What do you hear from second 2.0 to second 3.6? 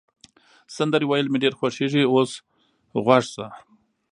اوس غوږ شه.